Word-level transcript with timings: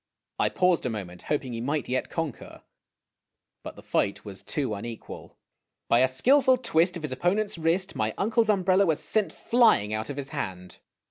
I 0.39 0.49
paused 0.49 0.87
a 0.87 0.89
moment, 0.89 1.21
hoping 1.29 1.53
he 1.53 1.61
might 1.61 1.87
yet 1.87 2.09
conquer, 2.09 2.63
but 3.61 3.75
the 3.75 3.83
fight 3.83 4.25
was 4.25 4.41
too 4.41 4.73
unequal. 4.73 5.37
By 5.89 5.99
a 5.99 6.07
skilful 6.07 6.57
twist 6.57 6.97
of 6.97 7.03
his 7.03 7.11
opponent's 7.11 7.55
wrist 7.59 7.95
my 7.95 8.15
uncle's 8.17 8.49
umbrella 8.49 8.87
was 8.87 8.99
sent 8.99 9.31
flying 9.31 9.93
out 9.93 10.09
of 10.09 10.17
his 10.17 10.29
hand. 10.29 10.79